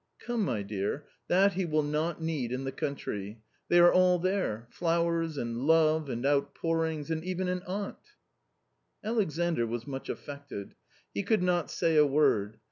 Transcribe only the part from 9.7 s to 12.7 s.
much affected; he could not say a word.